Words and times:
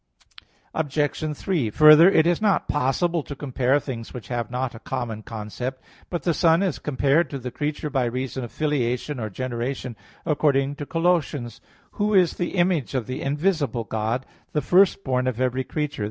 Obj. 0.73 1.37
3: 1.37 1.69
Further, 1.69 2.09
it 2.09 2.25
is 2.25 2.41
not 2.41 2.67
possible 2.67 3.21
to 3.21 3.35
compare 3.35 3.79
things 3.79 4.15
which 4.15 4.29
have 4.29 4.49
not 4.49 4.73
a 4.73 4.79
common 4.79 5.21
concept. 5.21 5.79
But 6.09 6.23
the 6.23 6.33
Son 6.33 6.63
is 6.63 6.79
compared 6.79 7.29
to 7.29 7.37
the 7.37 7.51
creature 7.51 7.91
by 7.91 8.05
reason 8.05 8.43
of 8.43 8.51
filiation 8.51 9.19
or 9.19 9.29
generation, 9.29 9.95
according 10.25 10.77
to 10.77 10.87
Col. 10.87 11.03
1:15: 11.21 11.59
"Who 11.91 12.15
is 12.15 12.33
the 12.33 12.55
image 12.55 12.95
of 12.95 13.05
the 13.05 13.21
invisible 13.21 13.83
God, 13.83 14.25
the 14.53 14.61
first 14.63 15.03
born 15.03 15.27
of 15.27 15.39
every 15.39 15.63
creature." 15.63 15.99